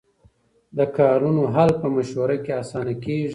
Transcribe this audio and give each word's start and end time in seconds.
د 0.77 0.79
کارونو 0.97 1.43
حل 1.55 1.69
په 1.81 1.87
مشوره 1.95 2.37
کې 2.43 2.51
اسانه 2.61 2.93
کېږي. 3.03 3.29